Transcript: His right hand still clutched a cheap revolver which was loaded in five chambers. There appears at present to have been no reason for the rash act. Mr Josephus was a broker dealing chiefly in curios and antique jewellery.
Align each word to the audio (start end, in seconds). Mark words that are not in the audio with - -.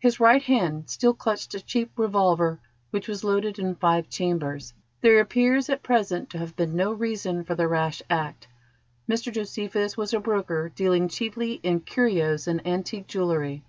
His 0.00 0.18
right 0.18 0.42
hand 0.42 0.90
still 0.90 1.14
clutched 1.14 1.54
a 1.54 1.60
cheap 1.62 1.92
revolver 1.96 2.58
which 2.90 3.06
was 3.06 3.22
loaded 3.22 3.60
in 3.60 3.76
five 3.76 4.08
chambers. 4.08 4.74
There 5.00 5.20
appears 5.20 5.70
at 5.70 5.84
present 5.84 6.28
to 6.30 6.38
have 6.38 6.56
been 6.56 6.74
no 6.74 6.90
reason 6.90 7.44
for 7.44 7.54
the 7.54 7.68
rash 7.68 8.02
act. 8.10 8.48
Mr 9.08 9.32
Josephus 9.32 9.96
was 9.96 10.12
a 10.12 10.18
broker 10.18 10.70
dealing 10.74 11.06
chiefly 11.06 11.60
in 11.62 11.78
curios 11.78 12.48
and 12.48 12.66
antique 12.66 13.06
jewellery. 13.06 13.62